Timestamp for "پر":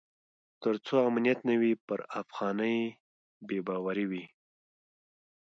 1.87-1.99